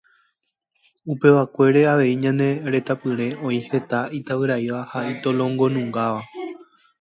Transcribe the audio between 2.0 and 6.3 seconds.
ñane retãpýre oĩ heta itavyraíva ha itolongonungáva.